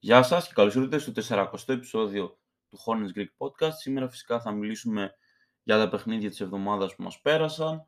Γεια 0.00 0.22
σας 0.22 0.46
και 0.46 0.52
καλώς 0.54 0.74
ήρθατε 0.74 0.98
στο 0.98 1.12
40ο 1.28 1.68
επεισόδιο 1.68 2.38
του 2.68 2.78
Hornets 2.84 3.18
Greek 3.18 3.28
Podcast. 3.38 3.72
Σήμερα 3.72 4.08
φυσικά 4.08 4.40
θα 4.40 4.52
μιλήσουμε 4.52 5.14
για 5.62 5.78
τα 5.78 5.88
παιχνίδια 5.88 6.30
της 6.30 6.40
εβδομάδας 6.40 6.94
που 6.94 7.02
μας 7.02 7.20
πέρασαν. 7.20 7.86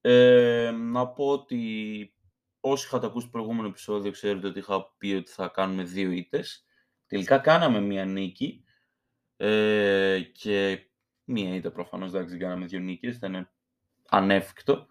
Ε, 0.00 0.70
να 0.70 1.08
πω 1.08 1.28
ότι 1.28 2.14
όσοι 2.60 2.86
είχατε 2.86 3.06
ακούσει 3.06 3.24
το 3.24 3.30
προηγούμενο 3.30 3.68
επεισόδιο 3.68 4.10
ξέρετε 4.10 4.46
ότι 4.46 4.58
είχα 4.58 4.94
πει 4.98 5.14
ότι 5.14 5.30
θα 5.30 5.48
κάνουμε 5.48 5.82
δύο 5.82 6.10
ήττες. 6.10 6.64
Τελικά 7.06 7.38
κάναμε 7.38 7.80
μία 7.80 8.04
νίκη 8.04 8.64
ε, 9.36 10.20
και 10.20 10.86
μία 11.24 11.54
ήττα 11.54 11.72
προφανώς, 11.72 12.10
δεν 12.10 12.38
κάναμε 12.38 12.66
δύο 12.66 12.78
νίκες, 12.78 13.16
ήταν 13.16 13.50
ανέφικτο. 14.08 14.86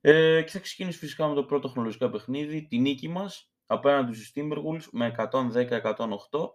Ε, 0.00 0.42
και 0.42 0.50
θα 0.50 0.58
ξεκινήσω 0.58 0.98
φυσικά 0.98 1.28
με 1.28 1.34
το 1.34 1.44
πρώτο 1.44 1.68
χρονολογικά 1.68 2.10
παιχνίδι, 2.10 2.66
τη 2.66 2.78
νίκη 2.78 3.08
μας, 3.08 3.51
απέναντι 3.72 4.14
στους 4.14 4.32
Timberwolves 4.34 4.88
με 4.92 5.14
110-108 5.16 6.50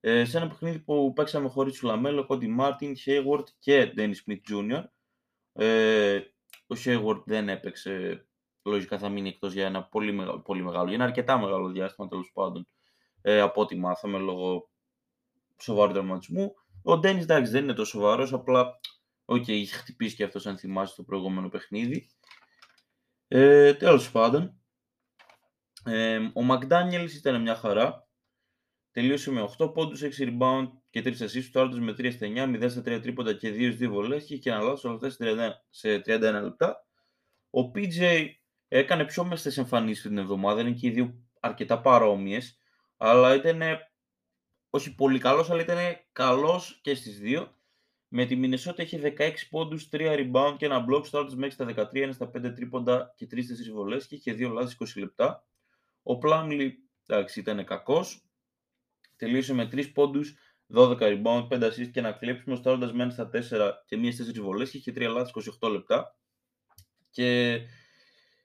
ε, 0.00 0.24
σε 0.24 0.36
ένα 0.36 0.48
παιχνίδι 0.48 0.78
που 0.78 1.12
παίξαμε 1.12 1.48
χωρίς 1.48 1.78
τους 1.78 1.86
Λαμέλο, 1.86 2.26
Κόντι 2.26 2.48
Μάρτιν, 2.48 2.94
Hayward 3.06 3.44
και 3.58 3.92
Dennis 3.96 4.14
Smith 4.26 4.40
Jr. 4.50 4.82
Ε, 5.52 6.16
ο 6.66 6.74
Hayward 6.84 7.22
δεν 7.24 7.48
έπαιξε, 7.48 8.26
λογικά 8.62 8.98
θα 8.98 9.08
μείνει 9.08 9.28
εκτός 9.28 9.52
για 9.52 9.66
ένα 9.66 9.84
πολύ, 9.84 10.12
μεγάλο, 10.12 10.40
πολύ 10.40 10.62
μεγάλο, 10.62 10.84
για 10.84 10.94
ένα 10.94 11.04
αρκετά 11.04 11.38
μεγάλο 11.38 11.68
διάστημα 11.68 12.08
τέλος 12.08 12.30
πάντων, 12.34 12.66
ε, 13.22 13.40
από 13.40 13.60
ό,τι 13.60 13.76
μάθαμε 13.76 14.18
λόγω 14.18 14.70
σοβαρού 15.58 15.92
τραυματισμού. 15.92 16.54
Ο 16.82 16.92
Dennis 16.92 17.20
εντάξει 17.20 17.52
δεν 17.52 17.62
είναι 17.62 17.74
τόσο 17.74 17.90
σοβαρός, 17.90 18.32
απλά 18.32 18.80
okay, 19.24 19.48
είχε 19.48 19.76
χτυπήσει 19.76 20.16
και 20.16 20.24
αυτός 20.24 20.46
αν 20.46 20.58
θυμάσαι 20.58 20.94
το 20.96 21.02
προηγούμενο 21.02 21.48
παιχνίδι. 21.48 22.08
Ε, 23.28 23.74
τέλος 23.74 24.10
πάντων, 24.10 24.61
ε, 25.84 26.16
ο 26.18 26.40
McDaniels 26.50 27.10
ήταν 27.16 27.42
μια 27.42 27.54
χαρά. 27.54 28.06
Τελείωσε 28.90 29.30
με 29.30 29.48
8 29.58 29.72
πόντους, 29.74 30.02
6 30.02 30.08
rebound 30.18 30.68
και 30.90 31.02
3 31.04 31.08
assists. 31.08 31.48
Το 31.52 31.60
άλλο 31.60 31.82
με 31.82 31.92
3 31.92 32.12
στα 32.12 32.26
9, 32.26 32.46
0 32.46 32.70
στα 32.70 32.80
3 32.80 33.00
τρίποντα 33.02 33.32
και 33.32 33.50
2 33.50 33.76
2 33.78 33.88
βολές 33.88 34.24
και 34.24 34.34
είχε 34.34 34.50
ένα 34.50 34.60
λάθος 34.60 34.84
όλα 34.84 34.94
αυτά 34.94 35.10
σε 35.10 35.16
31, 35.20 35.50
σε 35.70 36.02
31 36.06 36.42
λεπτά. 36.42 36.86
Ο 37.50 37.60
PJ 37.60 38.28
έκανε 38.68 39.04
πιο 39.04 39.24
μεστές 39.24 39.58
εμφανίσεις 39.58 40.02
την 40.02 40.18
εβδομάδα, 40.18 40.60
είναι 40.60 40.70
και 40.70 40.86
οι 40.86 40.90
δύο 40.90 41.14
αρκετά 41.40 41.80
παρόμοιες, 41.80 42.58
αλλά 42.96 43.34
ήταν 43.34 43.62
όχι 44.70 44.94
πολύ 44.94 45.18
καλός, 45.18 45.50
αλλά 45.50 45.62
ήταν 45.62 45.78
καλός 46.12 46.80
και 46.82 46.94
στις 46.94 47.18
δύο. 47.18 47.56
Με 48.08 48.24
τη 48.24 48.36
Μινεσότα 48.36 48.82
είχε 48.82 49.14
16 49.18 49.48
πόντους, 49.50 49.88
3 49.88 50.14
rebound 50.16 50.54
και 50.58 50.66
ένα 50.66 50.84
block, 50.88 51.06
στο 51.06 51.26
μέχρι 51.36 51.50
στα 51.50 51.64
13, 51.64 52.02
ένα 52.02 52.12
στα 52.12 52.30
5 52.30 52.52
τρίποντα 52.54 53.12
και 53.16 53.26
3-4 53.26 53.72
βολές 53.72 54.06
και 54.06 54.14
είχε 54.14 54.32
2 54.32 54.50
λάθος 54.52 54.74
20 54.74 55.00
λεπτά. 55.00 55.46
Ο 56.02 56.18
Πλάμλι 56.18 56.90
εντάξει, 57.06 57.40
ήταν 57.40 57.64
κακός. 57.64 58.26
Τελείωσε 59.16 59.54
με 59.54 59.68
3 59.72 59.92
πόντους, 59.92 60.36
12 60.74 60.96
rebound, 60.98 61.48
5 61.48 61.62
assists 61.62 61.90
και 61.92 62.00
ένα 62.00 62.12
κλέψιμο, 62.12 62.56
στάροντα 62.56 62.94
μένει 62.94 63.12
στα 63.12 63.30
4 63.32 63.72
και 63.86 63.96
μίας 63.96 64.16
4 64.16 64.40
βολές 64.40 64.70
και 64.70 64.76
είχε 64.76 64.92
3 64.92 65.08
λάθη 65.08 65.32
28 65.60 65.70
λεπτά. 65.70 66.16
Και 67.10 67.60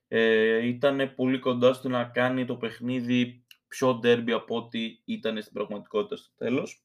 ε, 0.07 0.67
ήταν 0.67 1.13
πολύ 1.15 1.39
κοντά 1.39 1.73
στο 1.73 1.89
να 1.89 2.05
κάνει 2.05 2.45
το 2.45 2.57
παιχνίδι 2.57 3.45
πιο 3.67 3.99
derby 4.03 4.31
από 4.31 4.55
ό,τι 4.55 5.01
ήταν 5.05 5.41
στην 5.41 5.53
πραγματικότητα 5.53 6.15
στο 6.15 6.33
τέλος. 6.35 6.83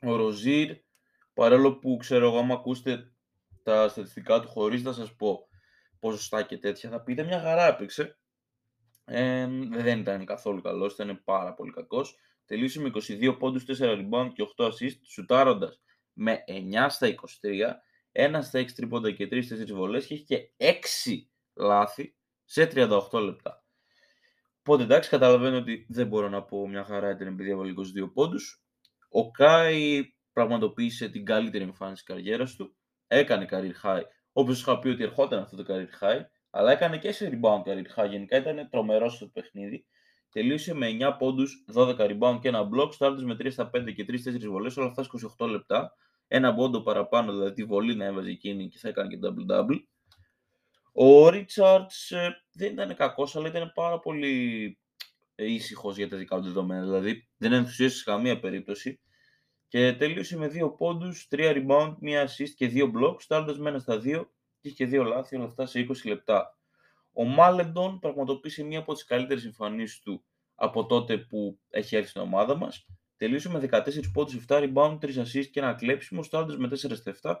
Ο 0.00 0.16
Ροζίρ, 0.16 0.76
παρόλο 1.32 1.78
που 1.78 1.96
ξέρω 1.96 2.26
εγώ, 2.26 2.38
άμα 2.38 2.54
ακούσετε 2.54 3.12
τα 3.62 3.88
στατιστικά 3.88 4.40
του 4.40 4.48
χωρίς 4.48 4.82
να 4.82 4.92
σας 4.92 5.16
πω 5.16 5.48
ποσοστά 5.98 6.42
και 6.42 6.58
τέτοια, 6.58 6.90
θα 6.90 7.02
πείτε 7.02 7.22
μια 7.22 7.40
χαρά 7.40 7.66
έπαιξε. 7.66 8.17
Ε, 9.10 9.48
δεν 9.70 9.98
ήταν 9.98 10.24
καθόλου 10.24 10.60
καλός, 10.60 10.92
ήταν 10.92 11.20
πάρα 11.24 11.54
πολύ 11.54 11.72
κακός. 11.72 12.16
Τελείωσε 12.46 12.80
με 12.80 12.88
22 12.88 13.36
πόντους, 13.38 13.64
4 13.64 13.94
rebound 13.94 14.30
και 14.34 14.42
8 14.42 14.64
assist, 14.64 14.98
σουτάροντας 15.02 15.80
με 16.12 16.44
9 16.46 16.88
στα 16.88 17.06
23, 17.06 17.82
1 18.12 18.42
στα 18.42 18.58
6 18.58 18.74
τρίποντα 18.74 19.10
και 19.10 19.28
3-4 19.30 19.72
βολές 19.72 20.06
και 20.06 20.14
έχει 20.14 20.24
και 20.24 20.50
6 20.56 21.28
λάθη 21.54 22.14
σε 22.44 22.68
38 22.74 23.20
λεπτά. 23.24 23.64
Οπότε 24.58 24.82
εντάξει, 24.82 25.10
καταλαβαίνω 25.10 25.56
ότι 25.56 25.86
δεν 25.88 26.06
μπορώ 26.06 26.28
να 26.28 26.42
πω 26.42 26.68
μια 26.68 26.84
χαρά 26.84 27.10
ήταν 27.10 27.26
επειδή 27.26 27.50
έβαλε 27.50 27.72
22 28.04 28.10
πόντους. 28.12 28.62
Ο 29.08 29.30
Κάι 29.30 30.14
πραγματοποίησε 30.32 31.08
την 31.08 31.24
καλύτερη 31.24 31.64
εμφάνιση 31.64 32.04
της 32.04 32.14
καριέρας 32.14 32.54
του. 32.54 32.76
Έκανε 33.06 33.46
career 33.50 33.86
high, 33.86 34.02
όπως 34.32 34.60
είχα 34.60 34.78
πει 34.78 34.88
ότι 34.88 35.02
ερχόταν 35.02 35.38
αυτό 35.38 35.56
το 35.56 35.64
career 35.68 36.04
high 36.04 36.20
αλλά 36.50 36.72
έκανε 36.72 36.98
και 36.98 37.12
σε 37.12 37.30
rebound 37.32 37.62
καριτχά. 37.64 38.04
Γενικά 38.04 38.36
ήταν 38.36 38.68
τρομερός 38.70 39.14
στο 39.14 39.26
παιχνίδι. 39.26 39.86
Τελείωσε 40.30 40.74
με 40.74 40.86
9 41.00 41.16
πόντους, 41.18 41.64
12 41.74 41.96
rebound 41.98 42.38
και 42.40 42.48
ένα 42.48 42.68
block. 42.74 42.92
Στάρτες 42.92 43.24
με 43.24 43.34
3 43.34 43.50
στα 43.50 43.70
5 43.70 43.92
και 43.92 44.04
3-4 44.04 44.48
βολές, 44.48 44.76
όλα 44.76 44.86
αυτά 44.86 45.02
28 45.38 45.46
λεπτά. 45.46 45.92
Ένα 46.26 46.54
πόντο 46.54 46.82
παραπάνω, 46.82 47.32
δηλαδή 47.32 47.52
τη 47.52 47.64
βολή 47.64 47.94
να 47.94 48.04
έβαζε 48.04 48.30
εκείνη 48.30 48.68
και 48.68 48.78
θα 48.78 48.88
έκανε 48.88 49.08
και 49.08 49.18
double-double. 49.22 49.78
Ο 50.92 51.28
Ρίτσαρτς 51.28 52.10
ε, 52.10 52.44
δεν 52.52 52.72
ήταν 52.72 52.94
κακός, 52.94 53.36
αλλά 53.36 53.48
ήταν 53.48 53.72
πάρα 53.74 53.98
πολύ 53.98 54.78
ήσυχος 55.34 55.96
για 55.96 56.08
τα 56.08 56.16
δικά 56.16 56.36
του 56.36 56.42
δεδομένα. 56.42 56.84
Δηλαδή 56.84 57.28
δεν 57.36 57.52
ενθουσίασε 57.52 57.96
σε 57.96 58.04
καμία 58.04 58.40
περίπτωση. 58.40 59.00
Και 59.68 59.92
τελείωσε 59.92 60.36
με 60.36 60.46
2 60.46 60.76
πόντους, 60.76 61.26
3 61.30 61.52
rebound, 61.52 61.94
1 62.02 62.24
assist 62.24 62.50
και 62.56 62.70
2 62.74 62.84
blocks. 62.84 63.20
Στάρτες 63.20 63.58
με 63.58 63.68
ένα 63.68 63.78
στα 63.78 64.00
2 64.04 64.24
και 64.60 64.68
είχε 64.68 64.84
δύο 64.84 65.02
λάθη, 65.04 65.36
όλα 65.36 65.44
αυτά 65.44 65.66
σε 65.66 65.86
20 65.88 65.92
λεπτά. 66.04 66.58
Ο 67.12 67.24
Μάλεντον 67.24 67.98
πραγματοποίησε 67.98 68.62
μία 68.62 68.78
από 68.78 68.92
τις 68.94 69.04
καλύτερες 69.04 69.44
εμφανίσεις 69.44 70.00
του 70.00 70.24
από 70.54 70.86
τότε 70.86 71.18
που 71.18 71.60
έχει 71.68 71.96
έρθει 71.96 72.08
στην 72.08 72.20
ομάδα 72.20 72.56
μας. 72.56 72.86
Τελείωσε 73.16 73.48
με 73.48 73.58
14 73.58 74.10
πόντους, 74.12 74.34
7 74.34 74.56
rebound, 74.56 74.98
3 75.00 75.18
assists 75.18 75.46
και 75.50 75.60
ένα 75.60 75.74
κλέψιμο, 75.74 76.22
στάροντα 76.22 76.58
με 76.58 76.68
4 76.68 76.96
στα 76.96 77.10
7, 77.22 77.36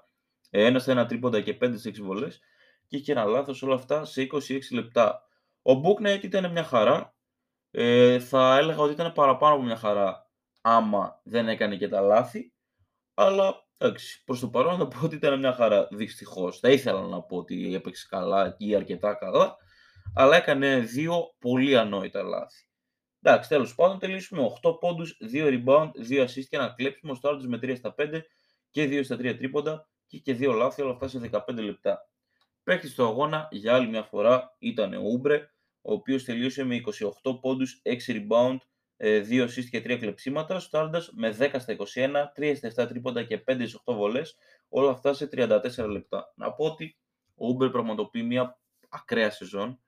ένα 0.50 0.78
στα 0.78 0.90
ένα 0.92 1.06
τρίποντα 1.06 1.40
και 1.40 1.58
5 1.60 1.78
σε 1.78 1.88
6 1.88 2.02
βολές 2.02 2.40
και 2.86 2.96
είχε 2.96 3.12
ένα 3.12 3.24
λάθος 3.24 3.62
όλα 3.62 3.74
αυτά 3.74 4.04
σε 4.04 4.26
26 4.32 4.60
λεπτά. 4.72 5.22
Ο 5.62 5.72
Booknight 5.72 6.22
ήταν 6.22 6.50
μια 6.50 6.64
χαρά. 6.64 7.16
Ε, 7.70 8.18
θα 8.18 8.56
έλεγα 8.58 8.78
ότι 8.78 8.92
ήταν 8.92 9.12
παραπάνω 9.12 9.54
από 9.54 9.62
μια 9.62 9.76
χαρά 9.76 10.28
άμα 10.60 11.20
δεν 11.24 11.48
έκανε 11.48 11.76
και 11.76 11.88
τα 11.88 12.00
λάθη. 12.00 12.52
Αλλά 13.14 13.67
Εντάξει, 13.80 14.24
προς 14.24 14.40
το 14.40 14.48
παρόν 14.48 14.78
να 14.78 14.88
πω 14.88 14.98
ότι 15.04 15.14
ήταν 15.14 15.38
μια 15.38 15.52
χαρά. 15.52 15.88
Δυστυχώς. 15.90 16.58
Θα 16.58 16.70
ήθελα 16.70 17.00
να 17.00 17.22
πω 17.22 17.36
ότι 17.36 17.74
έπαιξε 17.74 18.06
καλά 18.10 18.54
ή 18.58 18.74
αρκετά 18.74 19.14
καλά, 19.14 19.56
αλλά 20.14 20.36
έκανε 20.36 20.78
δύο 20.78 21.34
πολύ 21.38 21.78
ανόητα 21.78 22.22
λάθη. 22.22 22.68
Εντάξει, 23.22 23.48
τέλος 23.48 23.74
πάντων 23.74 23.98
τελείωσαμε 23.98 24.42
με 24.42 24.48
8 24.62 24.78
πόντους, 24.80 25.18
2 25.32 25.48
rebound, 25.48 25.90
2 26.08 26.22
assist 26.22 26.44
και 26.48 26.56
ένα 26.56 26.74
κλέψιμο. 26.76 27.14
Στο 27.14 27.28
άλλο 27.28 27.48
με 27.48 27.58
3 27.62 27.76
στα 27.76 27.94
5 27.98 28.22
και 28.70 28.84
2 28.84 29.04
στα 29.04 29.16
3 29.16 29.36
τρίποντα 29.36 29.88
και, 30.06 30.18
και 30.18 30.36
2 30.40 30.54
λάθη, 30.54 30.82
όλα 30.82 30.92
αυτά 30.92 31.08
σε 31.08 31.30
15 31.32 31.40
λεπτά. 31.54 32.08
Παίχτη 32.62 32.88
στο 32.88 33.04
αγώνα 33.04 33.48
για 33.50 33.74
άλλη 33.74 33.88
μια 33.88 34.02
φορά 34.02 34.56
ήταν 34.58 34.94
ο 34.94 35.00
Ούμπρε, 35.02 35.50
ο 35.80 35.92
οποίος 35.92 36.24
τελείωσε 36.24 36.64
με 36.64 36.80
28 37.22 37.40
πόντους, 37.40 37.80
6 37.82 38.12
rebound, 38.12 38.56
2 38.98 39.00
ε, 39.00 39.44
assist 39.44 39.64
και 39.70 39.78
3 39.78 39.98
κλεψίματα, 40.00 40.60
στάροντας 40.60 41.10
με 41.14 41.36
10 41.38 41.54
στα 41.58 41.76
21, 41.94 42.32
3 42.36 42.52
στα 42.56 42.84
7 42.84 42.88
τρίποντα 42.88 43.22
και 43.22 43.42
5 43.46 43.54
στις 43.54 43.78
8 43.84 43.94
βολές, 43.94 44.36
όλα 44.68 44.90
αυτά 44.90 45.12
σε 45.12 45.28
34 45.32 45.86
λεπτά. 45.88 46.32
Να 46.36 46.52
πω 46.52 46.64
ότι 46.64 46.98
ο 47.34 47.46
Uber 47.48 47.72
πραγματοποιεί 47.72 48.22
μια 48.26 48.58
ακραία 48.88 49.30
σεζόν 49.30 49.80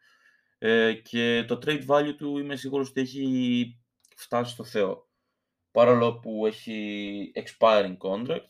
ε, 0.58 0.92
και 0.92 1.44
το 1.48 1.58
trade 1.66 1.86
value 1.86 2.14
του 2.16 2.38
είμαι 2.38 2.56
σίγουρος 2.56 2.88
ότι 2.88 3.00
έχει 3.00 3.78
φτάσει 4.16 4.52
στο 4.52 4.64
Θεό. 4.64 5.08
Παρόλο 5.70 6.18
που 6.18 6.46
έχει 6.46 7.32
expiring 7.34 7.96
contract, 7.98 8.48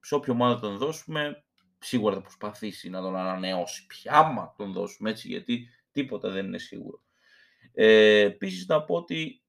σε 0.00 0.14
όποιο 0.14 0.32
ομάδα 0.32 0.60
τον 0.60 0.76
δώσουμε, 0.76 1.44
σίγουρα 1.78 2.14
θα 2.14 2.20
προσπαθήσει 2.20 2.90
να 2.90 3.00
τον 3.00 3.16
ανανεώσει. 3.16 3.86
Ποια 3.86 4.12
άμα 4.12 4.54
τον 4.56 4.72
δώσουμε 4.72 5.10
έτσι, 5.10 5.28
γιατί 5.28 5.68
τίποτα 5.92 6.30
δεν 6.30 6.46
είναι 6.46 6.58
σίγουρο. 6.58 7.02
Ε, 7.72 8.20
Επίσης 8.20 8.66
να 8.66 8.84
πω 8.84 8.94
ότι 8.94 9.39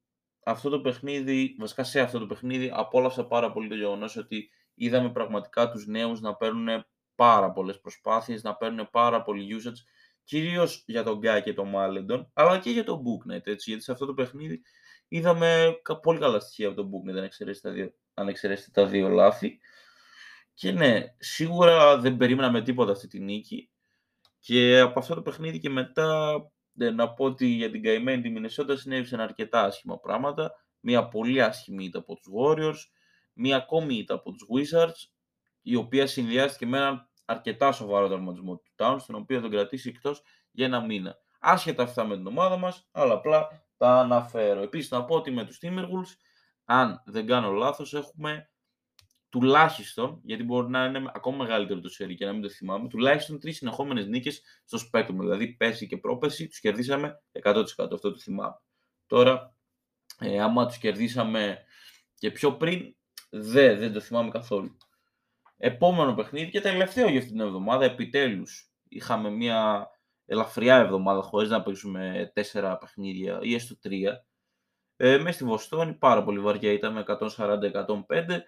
αυτό 0.43 0.69
το 0.69 0.81
παιχνίδι, 0.81 1.55
βασικά 1.59 1.83
σε 1.83 1.99
αυτό 1.99 2.19
το 2.19 2.25
παιχνίδι, 2.25 2.71
απόλαυσα 2.73 3.25
πάρα 3.25 3.51
πολύ 3.51 3.67
το 3.67 3.75
γεγονός 3.75 4.17
ότι 4.17 4.49
είδαμε 4.73 5.11
πραγματικά 5.11 5.71
τους 5.71 5.87
νέους 5.87 6.21
να 6.21 6.35
παίρνουν 6.35 6.85
πάρα 7.15 7.51
πολλές 7.51 7.79
προσπάθειες, 7.79 8.43
να 8.43 8.55
παίρνουν 8.55 8.89
πάρα 8.91 9.21
πολύ 9.21 9.55
usage, 9.55 9.77
κυρίως 10.23 10.83
για 10.87 11.03
τον 11.03 11.17
Γκάι 11.17 11.41
και 11.41 11.53
τον 11.53 11.69
Μάλεντον, 11.69 12.29
αλλά 12.33 12.59
και 12.59 12.69
για 12.69 12.83
τον 12.83 13.01
Booknet, 13.01 13.47
έτσι, 13.47 13.69
γιατί 13.69 13.83
σε 13.83 13.91
αυτό 13.91 14.05
το 14.05 14.13
παιχνίδι 14.13 14.61
είδαμε 15.07 15.73
πολύ 16.01 16.19
καλά 16.19 16.39
στοιχεία 16.39 16.67
από 16.67 16.75
τον 16.75 16.89
Booknet, 16.89 17.17
αν 17.17 17.23
εξαιρέσετε 17.23 17.67
τα 17.67 17.73
δύο, 17.73 17.93
αν 18.13 18.27
εξαιρέσετε 18.27 18.81
τα 18.81 18.87
δύο 18.87 19.09
λάθη. 19.09 19.59
Και 20.53 20.71
ναι, 20.71 21.03
σίγουρα 21.17 21.97
δεν 21.97 22.17
περίμενα 22.17 22.61
τίποτα 22.61 22.91
αυτή 22.91 23.07
τη 23.07 23.19
νίκη 23.19 23.69
και 24.39 24.79
από 24.79 24.99
αυτό 24.99 25.15
το 25.15 25.21
παιχνίδι 25.21 25.59
και 25.59 25.69
μετά 25.69 26.35
να 26.73 27.13
πω 27.13 27.25
ότι 27.25 27.45
για 27.45 27.71
την 27.71 27.83
καημένη 27.83 28.21
τη 28.21 28.29
Μινεσότα 28.29 28.75
συνέβησαν 28.75 29.19
αρκετά 29.19 29.63
άσχημα 29.63 29.99
πράγματα. 29.99 30.51
Μια 30.79 31.07
πολύ 31.07 31.41
άσχημη 31.41 31.85
ήττα 31.85 31.99
από 31.99 32.15
τους 32.15 32.27
Warriors, 32.39 32.79
μια 33.33 33.55
ακόμη 33.55 33.95
ήττα 33.95 34.13
από 34.13 34.31
τους 34.31 34.45
Wizards, 34.55 35.11
η 35.61 35.75
οποία 35.75 36.07
συνδυάστηκε 36.07 36.65
με 36.65 36.77
έναν 36.77 37.09
αρκετά 37.25 37.71
σοβαρό 37.71 38.07
τραυματισμό 38.07 38.55
του 38.55 38.71
Towns, 38.77 38.99
τον 39.07 39.15
οποίο 39.15 39.41
τον 39.41 39.49
κρατήσει 39.49 39.89
εκτός 39.89 40.21
για 40.51 40.65
ένα 40.65 40.85
μήνα. 40.85 41.15
Άσχετα 41.39 41.83
αυτά 41.83 42.05
με 42.05 42.15
την 42.15 42.27
ομάδα 42.27 42.57
μας, 42.57 42.87
αλλά 42.91 43.13
απλά 43.13 43.47
τα 43.77 43.99
αναφέρω. 43.99 44.61
Επίσης 44.61 44.91
να 44.91 45.05
πω 45.05 45.15
ότι 45.15 45.31
με 45.31 45.45
τους 45.45 45.59
Timberwolves, 45.61 46.13
αν 46.65 47.01
δεν 47.05 47.25
κάνω 47.25 47.51
λάθος, 47.51 47.93
έχουμε 47.93 48.49
τουλάχιστον, 49.31 50.21
γιατί 50.23 50.43
μπορεί 50.43 50.69
να 50.69 50.85
είναι 50.85 51.11
ακόμα 51.13 51.37
μεγαλύτερο 51.37 51.79
το 51.79 51.89
σερί 51.89 52.15
και 52.15 52.25
να 52.25 52.33
μην 52.33 52.41
το 52.41 52.49
θυμάμαι, 52.49 52.87
τουλάχιστον 52.87 53.39
τρεις 53.39 53.57
συνεχόμενες 53.57 54.07
νίκες 54.07 54.41
στο 54.65 54.77
σπέκτρο. 54.77 55.17
Δηλαδή, 55.17 55.47
πέρσι 55.55 55.87
και 55.87 55.97
πρόπεση 55.97 56.47
τους 56.47 56.59
κερδίσαμε 56.59 57.21
100%. 57.43 57.63
Αυτό 57.77 58.11
το 58.11 58.17
θυμάμαι. 58.17 58.59
Τώρα, 59.05 59.55
ε, 60.19 60.41
άμα 60.41 60.65
τους 60.65 60.77
κερδίσαμε 60.77 61.57
και 62.15 62.31
πιο 62.31 62.57
πριν, 62.57 62.95
δεν, 63.29 63.79
δεν 63.79 63.93
το 63.93 63.99
θυμάμαι 63.99 64.29
καθόλου. 64.29 64.77
Επόμενο 65.57 66.13
παιχνίδι 66.13 66.51
και 66.51 66.61
τελευταίο 66.61 67.09
για 67.09 67.19
αυτή 67.19 67.31
την 67.31 67.39
εβδομάδα, 67.39 67.85
επιτέλους. 67.85 68.71
Είχαμε 68.87 69.29
μια 69.29 69.89
ελαφριά 70.25 70.75
εβδομάδα 70.75 71.21
χωρίς 71.21 71.49
να 71.49 71.63
παίξουμε 71.63 72.31
τέσσερα 72.33 72.77
παιχνίδια 72.77 73.39
ή 73.41 73.53
έστω 73.53 73.79
τρία. 73.79 74.25
Ε, 74.95 75.17
μέσα 75.17 75.31
στη 75.31 75.43
Βοστόνη 75.43 75.93
πάρα 75.93 76.23
πολύ 76.23 76.39
βαριά 76.39 76.71
ήταν 76.71 76.93
με 76.93 77.03
140-105 77.07 78.41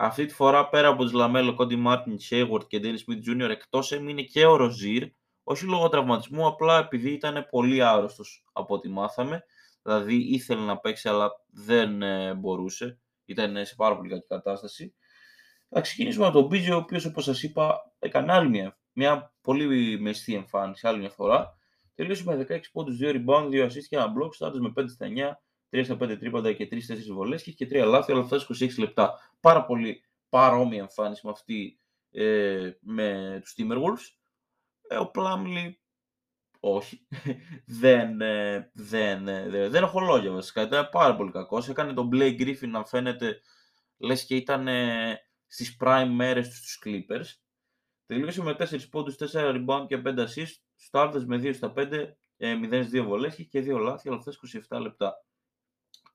αυτή 0.00 0.26
τη 0.26 0.34
φορά 0.34 0.68
πέρα 0.68 0.88
από 0.88 1.04
τους 1.04 1.16
Λαμέλο, 1.16 1.54
Κόντι 1.54 1.76
Μάρτιν, 1.76 2.18
Χέιγουορντ 2.18 2.66
και 2.66 2.78
Ντένις 2.78 2.98
Σμιθ 2.98 3.20
Τζούνιορ 3.20 3.50
εκτός 3.50 3.92
έμεινε 3.92 4.22
και 4.22 4.44
ο 4.46 4.56
Ροζίρ, 4.56 5.08
όχι 5.42 5.64
λόγω 5.64 5.88
τραυματισμού, 5.88 6.46
απλά 6.46 6.78
επειδή 6.78 7.10
ήταν 7.10 7.46
πολύ 7.50 7.82
άρρωστος 7.82 8.44
από 8.52 8.74
ό,τι 8.74 8.88
μάθαμε. 8.88 9.44
Δηλαδή 9.82 10.14
ήθελε 10.14 10.60
να 10.60 10.78
παίξει, 10.78 11.08
αλλά 11.08 11.30
δεν 11.46 12.02
ε, 12.02 12.34
μπορούσε. 12.34 12.98
Ήταν 13.24 13.66
σε 13.66 13.74
πάρα 13.74 13.96
πολύ 13.96 14.08
κακή 14.08 14.26
κατάσταση. 14.26 14.94
Θα 15.68 15.80
ξεκινήσουμε 15.80 16.26
με 16.26 16.32
τον 16.32 16.46
Μπίζε, 16.46 16.72
ο 16.72 16.76
οποίος 16.76 17.04
όπως 17.04 17.24
σας 17.24 17.42
είπα 17.42 17.92
έκανε 17.98 18.32
άλλη 18.32 18.48
μια, 18.48 18.78
μια 18.92 19.34
πολύ 19.40 19.98
μεστή 20.00 20.34
εμφάνιση, 20.34 20.86
άλλη 20.86 20.98
μια 20.98 21.10
φορά. 21.10 21.56
Τελείωσε 21.94 22.22
με 22.26 22.46
16 22.48 22.58
πόντους, 22.72 22.98
2 23.00 23.10
rebound, 23.10 23.48
2 23.50 23.64
assist 23.64 23.84
και 23.88 23.96
ένα 23.96 24.06
block, 24.06 24.34
στάδε 24.34 24.60
με 24.60 24.72
5 24.76 24.84
στα 24.88 25.06
9, 25.06 25.40
3 25.70 25.84
στα 25.84 25.94
5 25.94 26.18
τρίποντα 26.18 26.52
και 26.52 26.68
3-4 26.70 26.78
βολές 27.12 27.42
και 27.42 27.50
είχε 27.50 27.82
3 27.84 27.86
λάθη, 27.86 28.12
αλλά 28.12 28.20
αυτά 28.20 28.36
26 28.36 28.78
λεπτά. 28.78 29.27
Πάρα 29.40 29.64
πολύ 29.64 30.04
παρόμοια 30.28 30.80
εμφάνιση 30.80 31.26
με 31.26 31.30
αυτή 31.30 31.80
ε, 32.10 32.70
με 32.80 33.38
τους 33.42 33.54
Timberwolves. 33.58 34.16
Ε, 34.88 34.96
ο 34.96 35.10
Πλάμλι 35.10 35.80
όχι. 36.60 37.06
δεν, 37.80 38.20
ε, 38.20 38.70
δεν, 38.74 39.28
ε, 39.28 39.48
δεν, 39.48 39.70
δεν 39.70 39.82
έχω 39.82 40.00
λόγια 40.00 40.30
βασικά. 40.30 40.62
Ήταν 40.62 40.88
πάρα 40.90 41.16
πολύ 41.16 41.30
κακός. 41.30 41.68
Έκανε 41.68 41.92
τον 41.92 42.10
Blake 42.12 42.40
Griffin 42.40 42.68
να 42.68 42.84
φαίνεται 42.84 43.40
λες 43.96 44.24
και 44.24 44.36
ήταν 44.36 44.68
ε, 44.68 45.20
στις 45.46 45.76
prime 45.80 46.08
μέρες 46.10 46.48
τους 46.48 46.58
στους 46.58 46.82
Clippers. 46.84 47.26
Τελείωσε 48.06 48.42
με 48.42 48.56
4 48.58 48.88
πόντους, 48.90 49.16
4 49.32 49.32
rebound 49.32 49.86
και 49.88 50.02
5 50.04 50.18
assists. 50.18 50.62
Στάρτες 50.74 51.24
με 51.24 51.36
2 51.36 51.54
στα 51.54 51.72
5, 51.76 52.16
0-2 52.38 53.02
βολές 53.04 53.34
και 53.34 53.60
2 53.60 53.78
λάθη, 53.78 54.08
αλλά 54.08 54.16
αυτές 54.16 54.38
27 54.68 54.80
λεπτά. 54.80 55.24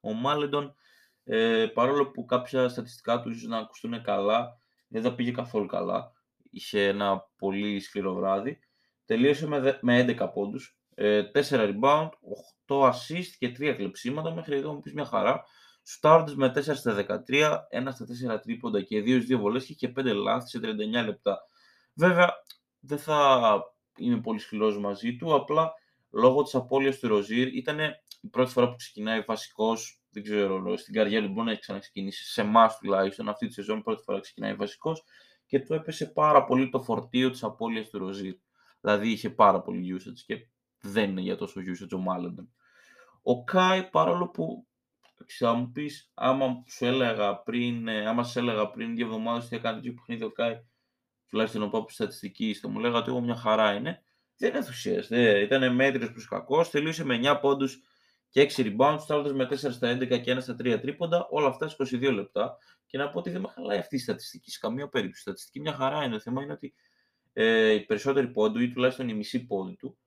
Ο 0.02 0.14
Μάλεντον, 0.14 0.76
ε, 1.24 1.66
παρόλο 1.74 2.12
που 2.12 2.26
κάποια 2.26 2.70
στατιστικά 2.70 3.22
του 3.22 3.30
ίσως 3.30 3.48
να 3.48 3.58
ακουστούν 3.58 4.02
καλά, 4.02 4.58
δεν 4.88 5.02
τα 5.02 5.16
πήγε 5.16 5.32
καθόλου 5.32 5.66
καλά. 5.66 6.12
Είχε 6.50 6.88
ένα 6.88 7.30
πολύ 7.38 7.80
σκληρό 7.80 8.14
βράδυ. 8.14 8.60
Τελείωσε 9.06 9.48
με, 9.48 9.80
με 9.82 10.06
11 10.20 10.30
πόντους, 10.34 10.78
ε, 10.96 11.24
4 11.34 11.40
rebound, 11.50 12.10
8 12.68 12.90
assist 12.90 13.30
και 13.38 13.52
3 13.52 13.74
κλεψίματα, 13.76 14.34
μέχρι 14.34 14.56
εδώ 14.56 14.74
μου 14.74 14.80
πεις 14.80 14.94
μια 14.94 15.06
χαρά. 15.06 15.44
Στάρντες 15.82 16.36
με 16.36 16.50
4 16.50 16.76
στα 16.76 16.94
13, 16.94 17.68
1 17.70 17.92
στα 17.92 18.06
4 18.06 18.40
τρίποντα 18.42 18.82
και 18.82 19.02
2 19.02 19.20
2 19.20 19.38
βολές 19.38 19.76
και 19.78 19.88
5 19.88 20.14
λάθη 20.14 20.50
σε 20.50 20.60
39 20.60 21.06
λεπτά. 21.06 21.40
Βέβαια, 21.94 22.34
δεν 22.80 22.98
θα 22.98 23.62
είμαι 23.98 24.22
πολύ 24.22 24.40
σκληρός 24.40 24.80
μαζί 24.80 25.16
του, 25.16 25.36
απλά 25.36 25.74
λόγω 26.10 26.44
της 26.44 26.56
απώλειας 26.56 27.00
του 27.00 27.08
Ροζίρ 27.08 27.56
ήταν 27.56 27.80
η 28.22 28.28
πρώτη 28.28 28.52
φορά 28.52 28.70
που 28.70 28.76
ξεκινάει 28.76 29.22
βασικός, 29.22 30.03
δεν 30.14 30.24
ξέρω, 30.24 30.78
στην 30.78 30.94
καριέρα 30.94 31.26
του 31.26 31.32
μπορεί 31.32 31.46
να 31.46 31.52
έχει 31.52 31.62
ξαναξεκινήσει, 31.62 32.24
σε 32.24 32.42
εμάς 32.42 32.78
τουλάχιστον, 32.78 33.30
αυτή 33.30 33.48
τη 33.48 33.54
σεζόν 33.54 33.84
πρώτη 33.84 34.04
φορά 34.04 34.20
ξεκινάει 34.20 34.54
βασικός 34.54 35.04
και 35.46 35.60
του 35.60 35.74
έπεσε 35.74 36.06
πάρα 36.06 36.44
πολύ 36.46 36.70
το 36.70 36.82
φορτίο 36.82 37.30
της 37.30 37.44
απώλειας 37.44 37.90
του 37.90 37.98
Ροζίρ. 37.98 38.36
Δηλαδή 38.82 39.12
είχε 39.12 39.30
πάρα 39.30 39.62
πολύ 39.62 39.96
usage 39.96 40.20
και 40.26 40.48
δεν 40.82 41.10
είναι 41.10 41.22
για 41.22 41.36
τόσο 41.36 41.62
usage 41.62 41.96
ο 41.96 41.98
Μάλλοντον. 41.98 42.54
Ο 43.22 43.44
Κάι, 43.44 43.90
παρόλο 43.90 44.30
που 44.30 44.68
θα 45.28 45.54
μου 45.54 45.72
πεις, 45.72 46.12
άμα 46.14 46.64
σου 46.68 46.86
έλεγα 46.86 47.36
πριν, 47.36 47.88
ε, 47.88 48.08
άμα 48.08 48.24
σε 48.24 48.40
έλεγα 48.40 48.70
πριν 48.70 48.96
δύο 48.96 49.06
εβδομάδες 49.06 49.48
τι 49.48 49.56
έκανε 49.56 49.76
τέτοιο 49.76 49.94
παιχνίδι 49.94 50.24
ο 50.24 50.32
Κάι, 50.32 50.56
τουλάχιστον 51.28 51.64
ο 51.64 51.68
Πάπου 51.68 51.92
στατιστική, 51.92 52.54
θα 52.54 52.70
μου 52.70 52.80
λέγατε 52.80 53.00
ότι 53.00 53.10
εγώ 53.10 53.22
μια 53.22 53.36
χαρά 53.36 53.74
είναι. 53.74 54.04
Δεν 54.38 54.56
ενθουσίασε. 54.56 55.40
Ήταν 55.40 55.76
μέτριος 55.76 56.12
προς 56.12 56.28
κακός. 56.28 56.70
Τελείωσε 56.70 57.06
με 57.06 57.16
9 57.16 57.40
πόντους 57.42 57.82
και 58.34 58.52
6 58.56 58.76
rebounds, 58.78 58.98
στάλτε 59.00 59.34
με 59.34 59.48
4 59.50 59.56
στα 59.56 59.98
11 59.98 60.22
και 60.22 60.34
1 60.34 60.38
στα 60.42 60.56
3 60.60 60.78
τρίποντα, 60.82 61.28
όλα 61.30 61.48
αυτά 61.48 61.70
22 61.78 62.12
λεπτά. 62.14 62.58
Και 62.86 62.98
να 62.98 63.10
πω 63.10 63.20
ότι 63.20 63.30
δεν 63.30 63.42
με 63.42 63.48
χαλάει 63.48 63.78
αυτή 63.78 63.96
η 63.96 64.00
στατιστική 64.00 64.52
σε 64.52 64.60
καμία 64.62 64.90
περίπτωση. 64.90 65.20
Η 65.20 65.22
στατιστική 65.22 65.60
μια 65.60 65.74
χαρά 65.74 66.04
είναι. 66.04 66.14
Το 66.14 66.20
θέμα 66.20 66.44
είναι 66.44 66.54
ότι 66.54 66.74
ε, 67.34 67.72
οι 67.74 67.80
περισσότεροι 67.80 68.28
πόντου 68.28 68.60
ή 68.60 68.72
τουλάχιστον 68.72 69.10
η 69.10 69.14
μισή 69.14 69.46
πόντου 69.46 69.76
του 69.76 69.98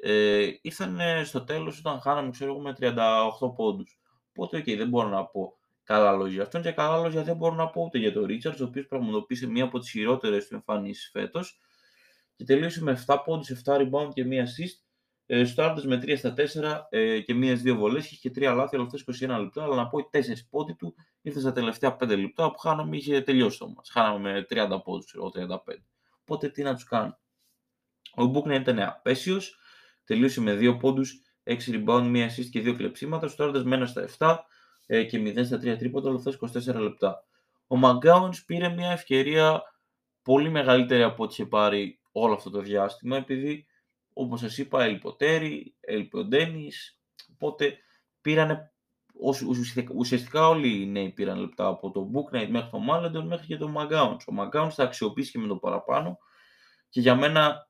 ε, 0.00 0.50
ήρθαν 0.60 1.00
στο 1.24 1.44
τέλος 1.44 1.78
όταν 1.78 2.00
χάναμε 2.00 2.30
ξέρω 2.30 2.50
εγώ 2.50 2.60
με 2.60 2.76
38 2.80 3.54
πόντους. 3.56 4.00
Οπότε, 4.30 4.58
okay, 4.58 4.76
δεν 4.76 4.88
μπορώ 4.88 5.08
να 5.08 5.24
πω 5.24 5.58
καλά 5.82 6.12
λόγια. 6.12 6.42
Αυτό 6.42 6.60
και 6.60 6.72
καλά 6.72 6.98
λόγια 6.98 7.22
δεν 7.22 7.36
μπορώ 7.36 7.54
να 7.54 7.68
πω 7.70 7.82
ούτε 7.82 7.98
για 7.98 8.12
τον 8.12 8.24
Ρίτσαρτς, 8.24 8.60
ο 8.60 8.64
οποίος 8.64 8.86
πραγματοποίησε 8.86 9.46
μία 9.46 9.64
από 9.64 9.78
τις 9.78 9.90
χειρότερες 9.90 10.46
του 10.46 10.54
εμφανίσεις 10.54 11.10
φέτος 11.10 11.60
και 12.36 12.44
τελείωσε 12.44 12.82
με 12.82 13.04
7 13.06 13.16
πόντους, 13.24 13.62
7 13.64 13.76
rebound 13.76 14.10
και 14.14 14.24
μία 14.24 14.46
assist 14.46 14.89
ε, 15.32 15.44
Στου 15.44 15.62
με 15.84 16.00
3 16.02 16.18
στα 16.18 16.34
4 16.36 16.80
ε, 16.88 17.20
και 17.20 17.34
μία-δύο 17.34 17.76
βολές 17.76 18.10
είχε 18.10 18.28
και 18.28 18.48
3 18.50 18.54
λάθη, 18.56 18.76
αλλά 18.76 18.84
αυτέ 18.84 19.26
21 19.26 19.40
λεπτά. 19.40 19.62
Αλλά 19.62 19.74
να 19.74 19.88
πω 19.88 19.96
ότι 19.96 20.08
4 20.12 20.32
πόντι 20.50 20.72
του 20.72 20.94
ήρθε 21.22 21.40
στα 21.40 21.52
τελευταία 21.52 21.96
5 22.00 22.18
λεπτά 22.18 22.50
που 22.50 22.58
χάναμε, 22.58 22.96
είχε 22.96 23.20
τελειώσει 23.20 23.58
το 23.58 23.68
μα. 23.68 23.82
Χάναμε 23.90 24.32
με 24.32 24.46
30 24.50 24.80
πόντους, 24.84 25.14
35. 25.34 25.82
Οπότε 26.20 26.48
τι 26.48 26.62
να 26.62 26.74
τους 26.74 26.84
κάνω. 26.84 27.18
Ο 28.14 28.24
Μπούκνα 28.24 28.54
ήταν 28.54 28.80
απέσιος, 28.80 29.58
τελείωσε 30.04 30.40
με 30.40 30.56
2 30.60 30.76
πόντους, 30.80 31.22
6 31.42 31.56
rebound, 31.66 32.02
μία 32.02 32.30
assist 32.30 32.48
και 32.50 32.60
2 32.60 32.74
κλεψίματα. 32.76 33.28
Στου 33.28 33.68
με 33.68 33.76
1 33.76 33.86
στα 33.86 34.08
7 34.18 34.36
ε, 34.86 35.04
και 35.04 35.18
0 35.18 35.44
στα 35.44 35.56
3 35.56 35.78
τρίποτα, 35.78 36.08
αλλά 36.08 36.22
αυτέ 36.26 36.60
24 36.74 36.80
λεπτά. 36.80 37.24
Ο 37.66 37.76
Μαγκάουν 37.76 38.34
πήρε 38.46 38.68
μια 38.68 38.90
ευκαιρία 38.90 39.62
πολύ 40.22 40.50
μεγαλύτερη 40.50 41.02
από 41.02 41.22
ό,τι 41.22 41.32
είχε 41.32 41.46
πάρει 41.46 42.00
όλο 42.12 42.34
αυτό 42.34 42.50
το 42.50 42.60
διάστημα, 42.60 43.16
επειδή 43.16 43.66
Όπως 44.20 44.40
σας 44.40 44.58
είπα, 44.58 44.82
έλειπε 44.82 45.08
ο 45.08 45.14
Τέρι, 45.14 45.74
έλειπε 45.80 46.18
ο 46.18 46.24
Ντένι. 46.24 46.72
Οπότε 47.32 47.78
πήραν 48.20 48.72
ουσιαστικά 49.94 50.48
όλοι 50.48 50.82
οι 50.82 50.86
νέοι 50.86 51.10
πήραν 51.10 51.38
λεπτά 51.38 51.66
από 51.66 51.90
το 51.90 52.10
Book 52.14 52.48
μέχρι 52.48 52.70
τον 52.70 52.82
Μάλεντον 52.82 53.26
μέχρι 53.26 53.46
και 53.46 53.56
τον 53.56 53.70
Μαγκάουντ. 53.70 54.20
Ο 54.26 54.32
Μαγκάουντ 54.32 54.70
θα 54.74 54.82
αξιοποιήσει 54.82 55.30
και 55.30 55.38
με 55.38 55.46
το 55.46 55.56
παραπάνω 55.56 56.18
και 56.88 57.00
για 57.00 57.14
μένα 57.14 57.68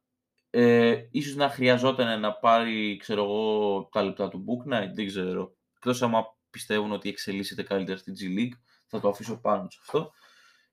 ε, 0.51 1.09
ίσως 1.11 1.35
να 1.35 1.49
χρειαζόταν 1.49 2.21
να 2.21 2.33
πάρει 2.33 2.97
ξέρω 2.97 3.23
εγώ, 3.23 3.89
τα 3.93 4.03
λεπτά 4.03 4.29
του 4.29 4.45
Book 4.47 4.91
δεν 4.95 5.07
ξέρω. 5.07 5.57
Εκτός 5.75 6.03
άμα 6.03 6.37
πιστεύουν 6.51 6.93
ότι 6.93 7.09
εξελίσσεται 7.09 7.63
καλύτερα 7.63 7.99
στην 7.99 8.15
G 8.15 8.39
League, 8.39 8.59
θα 8.87 9.01
το 9.01 9.09
αφήσω 9.09 9.41
πάνω 9.41 9.71
σε 9.71 9.79
αυτό. 9.83 10.13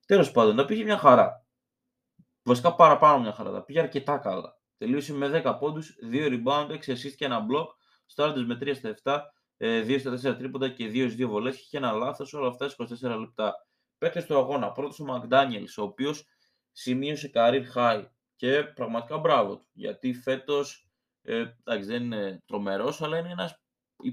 Τέλος 0.06 0.32
πάντων, 0.32 0.56
τα 0.56 0.66
πήγε 0.66 0.84
μια 0.84 0.98
χαρά. 0.98 1.46
Βασικά 2.44 2.76
παραπάνω 2.76 3.22
μια 3.22 3.34
χαρά. 3.34 3.52
Τα 3.52 3.64
πήγε 3.64 3.80
αρκετά 3.80 4.18
καλά. 4.18 4.57
Τελείωσε 4.78 5.14
με 5.14 5.42
10 5.46 5.58
πόντους, 5.60 5.96
2 6.12 6.28
rebound, 6.30 6.70
6 6.70 6.94
assist 6.94 7.14
και 7.18 7.26
ένα 7.26 7.46
block. 7.52 7.68
Στάρτε 8.06 8.40
με 8.40 8.58
3 8.62 8.76
στα 8.76 8.90
7, 8.90 9.20
2 9.58 9.96
ε, 9.96 9.98
στα 9.98 10.32
4 10.32 10.38
τρίποντα 10.38 10.70
και 10.70 10.88
2 10.88 11.10
2 11.10 11.28
βολές. 11.28 11.68
Και 11.70 11.78
ένα 11.78 11.92
λάθος, 11.92 12.34
όλα 12.34 12.48
αυτά 12.48 12.66
24 12.66 13.20
λεπτά. 13.20 13.54
Παίκτες 13.98 14.26
του 14.26 14.38
αγώνα. 14.38 14.72
Πρώτος 14.72 15.00
ο 15.00 15.06
McDaniels, 15.08 15.74
ο 15.78 15.82
οποίος 15.82 16.26
σημείωσε 16.72 17.32
career 17.34 17.64
high. 17.76 18.06
Και 18.36 18.64
πραγματικά 18.64 19.18
μπράβο 19.18 19.58
του. 19.58 19.68
Γιατί 19.74 20.14
φέτος 20.14 20.90
ε, 21.22 21.46
δεν 21.64 22.04
είναι 22.04 22.44
τρομερός, 22.46 23.02
αλλά 23.02 23.18
είναι 23.18 23.32
ένας 23.32 23.62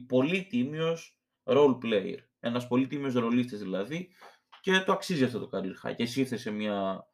πολύ 0.07 0.47
τίμιο 0.47 0.97
role 1.45 1.79
player. 1.83 2.19
Ένας 2.41 2.67
πολύ 2.67 2.87
τίμιο 2.87 3.21
ρολίστης 3.21 3.59
δηλαδή. 3.59 4.09
Και 4.61 4.81
το 4.81 4.93
αξίζει 4.93 5.25
αυτό 5.25 5.47
το 5.47 5.59
career 5.59 5.89
high. 5.89 5.95
Και 5.97 6.03
εσύ 6.03 6.21
ήρθε 6.21 6.37
σε 6.37 6.51
μια 6.51 7.07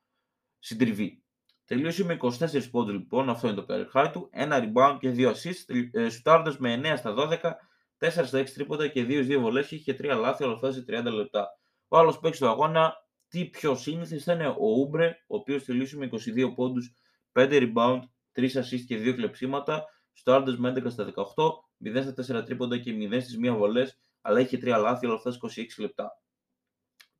συντριβή. 0.59 1.25
Τελείωσε 1.71 2.05
με 2.05 2.17
24 2.21 2.71
πόντους 2.71 2.95
λοιπόν, 2.95 3.29
αυτό 3.29 3.49
είναι 3.49 3.63
το 3.63 3.67
career 3.93 4.11
του, 4.13 4.29
ένα 4.33 4.59
rebound 4.63 4.97
και 5.01 5.11
δύο 5.11 5.31
assists, 5.31 5.89
ε, 5.93 6.09
σουτάροντας 6.09 6.59
με 6.59 6.73
9 6.73 6.97
στα 6.97 7.15
12, 7.15 7.57
4 7.99 8.27
στα 8.27 8.39
6 8.39 8.53
τρίποτα 8.55 8.89
και 8.89 9.05
2-2 9.05 9.39
βολές 9.41 9.69
και 9.85 9.95
3 9.95 10.17
λάθη, 10.17 10.45
όλα 10.45 10.53
αυτά 10.53 10.73
σε 10.73 10.85
30 10.89 11.13
λεπτά. 11.13 11.49
Ο 11.89 11.99
άλλος 11.99 12.19
παίξει 12.19 12.39
στο 12.39 12.49
αγώνα, 12.49 12.95
τι 13.29 13.45
πιο 13.47 13.75
σύνηθες 13.77 14.23
ήταν 14.23 14.41
ο 14.41 14.71
Ούμπρε, 14.79 15.07
ο 15.27 15.37
οποίος 15.37 15.65
τελείωσε 15.65 15.97
με 15.97 16.07
22 16.07 16.55
πόντους, 16.55 16.93
5 17.33 17.73
rebound, 17.73 18.01
3 18.33 18.55
assists 18.55 18.85
και 18.87 18.99
2 18.99 19.15
κλεψίματα, 19.15 19.85
σουτάροντας 20.13 20.57
με 20.57 20.69
11 20.69 20.91
στα 20.91 21.05
18, 21.05 21.69
0 21.79 22.03
στα 22.03 22.13
4 22.13 22.45
τρίποντα 22.45 22.79
και 22.79 22.93
0 22.93 23.21
στις 23.21 23.37
1 23.37 23.57
βολές, 23.57 24.01
αλλά 24.21 24.41
είχε 24.41 24.57
3 24.57 24.79
λάθη, 24.79 25.07
όλα 25.07 25.15
αυτά 25.15 25.31
σε 25.31 25.39
26 25.39 25.79
λεπτά. 25.79 26.21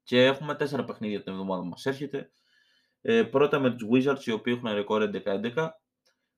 Και 0.03 0.25
έχουμε 0.25 0.55
4 0.55 0.85
παιχνίδια 0.87 1.23
την 1.23 1.33
εβδομάδα 1.33 1.65
μας 1.65 1.87
έρχεται. 1.87 2.33
Ε, 3.01 3.23
πρώτα 3.23 3.59
με 3.59 3.71
τους 3.71 3.89
Wizards, 3.93 4.25
οι 4.25 4.31
οποίοι 4.31 4.55
έχουν 4.57 4.75
ρεκόρ 4.75 5.03
11-11. 5.03 5.69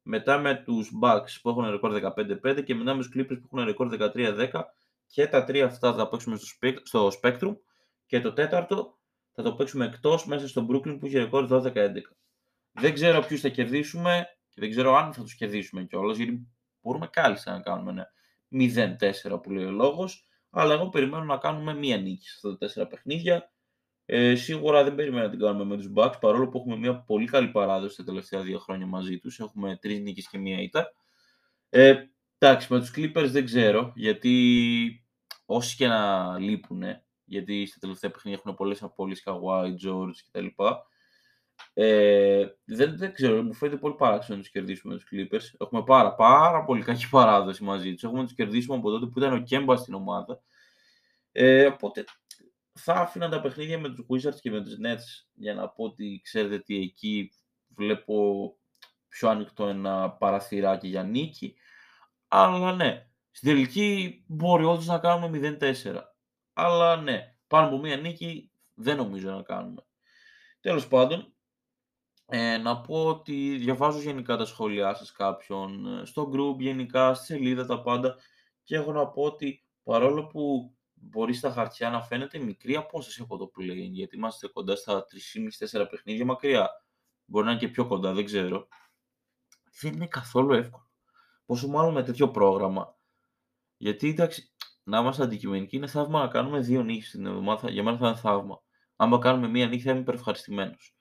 μετά 0.02 0.38
με 0.38 0.54
τους 0.54 0.90
Bucks 1.02 1.40
που 1.42 1.49
έχουν 1.49 1.71
ρεκόρ 1.71 1.92
15-5 1.92 2.62
και 2.64 2.75
μετά 2.75 2.95
με 2.95 3.02
τους 3.02 3.11
Clippers 3.14 3.40
που 3.40 3.49
έχουν 3.52 3.64
ρεκόρ 3.64 3.88
13-10 4.14 4.62
και 5.07 5.26
τα 5.26 5.45
τρία 5.45 5.64
αυτά 5.64 5.90
θα 5.90 5.97
τα 5.97 6.09
παίξουμε 6.09 6.37
στο, 6.37 6.57
στο 6.83 7.11
Spectrum. 7.23 7.57
Και 8.07 8.21
το 8.21 8.33
τέταρτο 8.33 8.99
θα 9.33 9.42
το 9.42 9.54
παίξουμε 9.54 9.85
εκτός 9.85 10.26
μέσα 10.26 10.49
στο 10.49 10.66
Brooklyn 10.71 10.97
που 10.99 11.07
έχει 11.07 11.19
ρεκόρ 11.19 11.47
12-11. 11.50 11.90
Δεν 12.73 12.95
ξέρω 12.95 13.21
ποιους 13.21 13.40
θα 13.40 13.49
κερδίσουμε 13.49 14.26
και 14.49 14.61
δεν 14.61 14.71
ξέρω 14.71 14.95
αν 14.95 15.12
θα 15.12 15.23
τους 15.23 15.35
κερδίσουμε 15.35 15.85
κιόλας 15.85 16.16
γιατί 16.16 16.49
μπορούμε 16.81 17.09
κάλλιστα 17.12 17.52
να 17.52 17.61
κάνουμε 17.61 17.90
ένα 17.90 18.09
0-4 19.33 19.42
που 19.42 19.50
λέει 19.50 19.64
ο 19.64 19.71
λόγος. 19.71 20.26
Αλλά 20.50 20.75
εγώ 20.75 20.88
περιμένω 20.88 21.25
να 21.25 21.37
κάνουμε 21.37 21.75
μία 21.75 21.97
νίκη 21.97 22.28
σε 22.28 22.35
αυτά 22.37 22.49
τα 22.49 22.57
τέσσερα 22.57 22.87
παιχνίδια 22.87 23.52
ε, 24.06 24.35
σίγουρα 24.35 24.85
δεν 24.85 24.94
περιμένω 24.94 25.25
να 25.25 25.30
την 25.30 25.38
κάνουμε 25.38 25.64
με 25.64 25.76
τους 25.76 25.92
Bucks, 25.97 26.14
παρόλο 26.21 26.49
που 26.49 26.59
έχουμε 26.59 26.76
μια 26.76 26.97
πολύ 26.97 27.26
καλή 27.26 27.49
παράδοση 27.49 27.97
τα 27.97 28.04
τελευταία 28.04 28.40
δύο 28.40 28.59
χρόνια 28.59 28.87
μαζί 28.87 29.18
τους. 29.18 29.38
Έχουμε 29.40 29.78
τρεις 29.80 30.00
νίκες 30.00 30.28
και 30.28 30.38
μία 30.38 30.61
ήττα. 30.61 30.92
Ε, 31.68 31.94
εντάξει, 32.38 32.73
με 32.73 32.78
τους 32.80 32.92
Clippers 32.97 33.28
δεν 33.28 33.44
ξέρω, 33.44 33.92
γιατί 33.94 35.06
όσοι 35.47 35.76
και 35.76 35.87
να 35.87 36.38
λείπουν, 36.38 36.82
γιατί 37.25 37.66
στα 37.66 37.78
τελευταία 37.78 38.11
παιχνίδια 38.11 38.40
έχουν 38.44 38.56
πολλές 38.56 38.82
απώλειες, 38.82 39.23
Kawhi, 39.26 39.66
George 39.66 40.14
κτλ. 40.30 40.47
Ε, 41.75 42.47
δεν, 42.64 42.99
δεν 42.99 43.12
ξέρω, 43.12 43.42
μου 43.42 43.54
φαίνεται 43.54 43.78
πολύ 43.78 43.94
παράξενο 43.94 44.37
να 44.37 44.42
τους 44.42 44.52
κερδίσουμε 44.52 44.94
τους 44.94 45.09
Clippers. 45.12 45.54
Έχουμε 45.59 45.82
πάρα, 45.82 46.14
πάρα 46.14 46.64
πολύ 46.64 46.82
κακή 46.82 47.09
παράδοση 47.09 47.64
μαζί 47.64 47.92
τους. 47.92 48.02
Έχουμε 48.02 48.21
να 48.21 48.26
τους 48.26 48.35
κερδίσουμε 48.35 48.76
από 48.76 48.90
τότε 48.90 49.06
που 49.06 49.18
ήταν 49.18 49.32
ο 49.32 49.38
Κέμπα 49.38 49.76
στην 49.76 49.94
ομάδα. 49.94 50.42
Ε, 51.32 51.66
οπότε 51.66 52.04
θα 52.73 52.95
άφηνα 52.95 53.29
τα 53.29 53.41
παιχνίδια 53.41 53.79
με 53.79 53.88
τους 53.88 54.07
Wizards 54.09 54.41
και 54.41 54.50
με 54.50 54.62
τους 54.62 54.76
Nets 54.85 55.26
για 55.33 55.55
να 55.55 55.69
πω 55.69 55.85
ότι 55.85 56.21
ξέρετε 56.25 56.59
τι 56.59 56.76
εκεί 56.76 57.31
βλέπω 57.69 58.47
πιο 59.09 59.29
ανοιχτό 59.29 59.67
ένα 59.67 60.11
παραθυράκι 60.11 60.88
για 60.88 61.02
νίκη. 61.02 61.55
Αλλά 62.29 62.73
ναι, 62.75 63.07
στην 63.31 63.49
τελική 63.49 64.25
μπορεί 64.26 64.64
όντως 64.64 64.87
να 64.87 64.99
κάνουμε 64.99 65.57
0-4. 65.61 65.75
Αλλά 66.52 66.97
ναι, 66.97 67.37
πάνω 67.47 67.67
από 67.67 67.79
μία 67.79 67.97
νίκη 67.97 68.52
δεν 68.75 68.97
νομίζω 68.97 69.31
να 69.31 69.43
κάνουμε. 69.43 69.83
Τέλος 70.61 70.88
πάντων, 70.88 71.35
ε, 72.26 72.57
να 72.57 72.81
πω 72.81 73.07
ότι 73.07 73.57
διαβάζω 73.57 74.00
γενικά 74.00 74.37
τα 74.37 74.45
σχόλιά 74.45 74.95
σας 74.95 75.12
κάποιον, 75.12 75.87
ε, 75.87 76.05
στο 76.05 76.31
group 76.35 76.59
γενικά, 76.59 77.14
στη 77.14 77.25
σελίδα 77.25 77.67
τα 77.67 77.83
πάντα 77.83 78.17
και 78.62 78.76
έχω 78.76 78.93
να 78.93 79.09
πω 79.09 79.23
ότι 79.23 79.64
παρόλο 79.83 80.26
που 80.26 80.75
μπορεί 81.04 81.35
στα 81.35 81.52
χαρτιά 81.52 81.90
να 81.90 82.02
φαίνεται 82.02 82.38
μικρή 82.38 82.76
απόσταση 82.76 83.23
από 83.23 83.37
το 83.37 83.50
play 83.56 83.88
γιατί 83.90 84.16
είμαστε 84.16 84.49
κοντά 84.49 84.76
στα 84.76 85.04
3,5-4 85.80 85.87
παιχνίδια 85.90 86.25
μακριά. 86.25 86.71
Μπορεί 87.25 87.44
να 87.44 87.50
είναι 87.50 87.61
και 87.61 87.68
πιο 87.68 87.87
κοντά, 87.87 88.12
δεν 88.12 88.25
ξέρω. 88.25 88.68
Δεν 89.80 89.92
είναι 89.92 90.06
καθόλου 90.06 90.54
εύκολο. 90.54 90.90
Πόσο 91.47 91.68
μάλλον 91.68 91.92
με 91.92 92.02
τέτοιο 92.02 92.30
πρόγραμμα. 92.30 92.97
Γιατί 93.76 94.09
εντάξει, 94.09 94.52
να 94.82 94.99
είμαστε 94.99 95.23
αντικειμενικοί 95.23 95.76
είναι 95.76 95.87
θαύμα 95.87 96.21
να 96.21 96.28
κάνουμε 96.28 96.61
δύο 96.61 96.82
νύχε 96.82 97.11
την 97.11 97.26
εβδομάδα. 97.26 97.71
Για 97.71 97.82
μένα 97.82 97.97
θα 97.97 98.09
είναι 98.09 98.16
θαύμα. 98.16 98.62
Άμα 98.97 99.18
κάνουμε 99.18 99.49
μία 99.49 99.66
νύχη 99.66 99.82
θα 99.82 99.90
είμαι 99.90 100.00
υπερευχαριστημένος. 100.00 100.94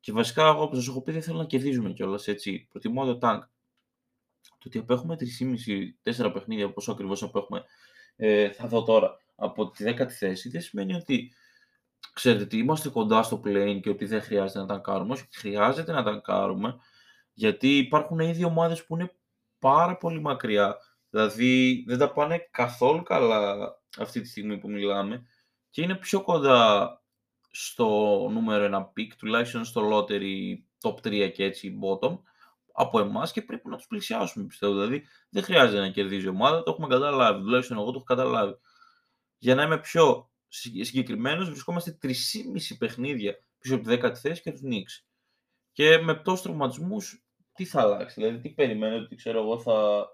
Και 0.00 0.12
βασικά, 0.12 0.48
εγώ 0.48 0.62
όπως 0.62 0.78
σας 0.78 0.88
έχω 0.88 1.02
πει, 1.02 1.12
δεν 1.12 1.22
θέλω 1.22 1.38
να 1.38 1.46
κερδίζουμε 1.46 1.92
κιόλας 1.92 2.28
έτσι. 2.28 2.66
Προτιμώ 2.70 3.04
το 3.04 3.18
τάγκ. 3.18 3.40
Το 4.40 4.68
ότι 4.68 4.78
απέχουμε 4.78 5.16
3,5-4 6.04 6.32
παιχνίδια, 6.32 6.72
πόσο 6.72 6.92
ακριβώς 6.92 7.22
απέχουμε 7.22 7.64
ε, 8.16 8.50
θα 8.50 8.66
δω 8.66 8.82
τώρα 8.82 9.16
από 9.34 9.70
τη 9.70 9.84
δέκατη 9.84 10.14
θέση, 10.14 10.48
δεν 10.48 10.60
σημαίνει 10.60 10.94
ότι 10.94 11.32
ξέρετε 12.12 12.42
ότι 12.42 12.58
είμαστε 12.58 12.88
κοντά 12.88 13.22
στο 13.22 13.40
plane 13.44 13.78
και 13.82 13.90
ότι 13.90 14.04
δεν 14.04 14.22
χρειάζεται 14.22 14.58
να 14.58 14.66
τα 14.66 14.78
κάνουμε. 14.78 15.12
Όχι, 15.12 15.26
χρειάζεται 15.32 15.92
να 15.92 16.02
τα 16.02 16.20
κάνουμε, 16.24 16.76
γιατί 17.32 17.78
υπάρχουν 17.78 18.18
ήδη 18.18 18.44
ομάδες 18.44 18.84
που 18.84 18.94
είναι 18.94 19.14
πάρα 19.58 19.96
πολύ 19.96 20.20
μακριά. 20.20 20.76
Δηλαδή 21.10 21.84
δεν 21.86 21.98
τα 21.98 22.12
πάνε 22.12 22.48
καθόλου 22.50 23.02
καλά 23.02 23.56
αυτή 23.98 24.20
τη 24.20 24.28
στιγμή 24.28 24.58
που 24.58 24.70
μιλάμε 24.70 25.26
και 25.70 25.82
είναι 25.82 25.94
πιο 25.94 26.22
κοντά 26.22 26.96
στο 27.50 27.86
νούμερο 28.32 28.64
ένα 28.64 28.92
pick, 28.96 29.08
τουλάχιστον 29.18 29.64
στο 29.64 29.88
lottery 29.92 30.56
top 30.80 30.94
3 30.94 31.30
και 31.34 31.44
έτσι 31.44 31.78
bottom, 31.82 32.18
από 32.72 33.00
εμάς 33.00 33.32
και 33.32 33.42
πρέπει 33.42 33.68
να 33.68 33.76
τους 33.76 33.86
πλησιάσουμε, 33.86 34.46
πιστεύω. 34.46 34.72
Δηλαδή 34.72 35.04
δεν 35.28 35.42
χρειάζεται 35.42 35.80
να 35.80 35.90
κερδίζει 35.90 36.24
η 36.24 36.28
ομάδα, 36.28 36.62
το 36.62 36.70
έχουμε 36.70 36.86
καταλάβει. 36.86 37.42
Τουλάχιστον 37.42 37.76
εγώ 37.76 37.86
το 37.86 37.92
έχω 37.96 38.04
καταλάβει. 38.04 38.54
Για 39.38 39.54
να 39.54 39.62
είμαι 39.62 39.78
πιο 39.78 40.30
συγκεκριμένος, 40.80 41.48
βρισκόμαστε 41.48 41.98
3,5 42.02 42.10
παιχνίδια 42.78 43.34
πίσω 43.58 43.74
από 43.74 43.88
τη 43.88 43.98
10η 44.02 44.14
θέση 44.14 44.42
και 44.42 44.50
τους 44.50 44.60
Νίξ. 44.60 45.06
Και 45.72 45.98
με 45.98 46.14
πτώση 46.14 46.42
τραυματισμούς, 46.42 47.24
τι 47.54 47.64
θα 47.64 47.80
αλλάξει, 47.80 48.20
δηλαδή 48.20 48.40
τι 48.40 48.50
περιμένετε 48.50 49.02
ότι 49.02 49.14
ξέρω 49.14 49.40
εγώ 49.40 49.60
θα 49.60 50.06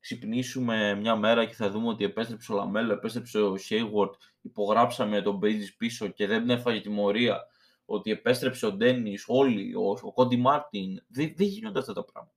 ξυπνήσουμε 0.00 0.94
μια 0.94 1.16
μέρα 1.16 1.44
και 1.44 1.54
θα 1.54 1.70
δούμε 1.70 1.88
ότι 1.88 2.04
επέστρεψε 2.04 2.52
ο 2.52 2.56
Λαμέλο, 2.56 2.92
επέστρεψε 2.92 3.40
ο 3.40 3.56
Χέιγουορντ, 3.56 4.14
υπογράψαμε 4.40 5.22
τον 5.22 5.36
Μπρίτζες 5.36 5.76
πίσω 5.76 6.08
και 6.08 6.26
δεν 6.26 6.50
έφαγε 6.50 6.80
τιμωρία 6.80 7.46
ότι 7.94 8.10
επέστρεψε 8.10 8.66
ο 8.66 8.72
Ντένις, 8.72 9.24
όλοι, 9.26 9.74
ο, 9.74 9.98
ο 10.02 10.12
Κόντι 10.12 10.36
Μάρτιν. 10.36 11.04
Δεν, 11.08 11.34
δεν 11.36 11.46
γίνονται 11.46 11.78
αυτά 11.78 11.92
τα 11.92 12.04
πράγματα. 12.04 12.36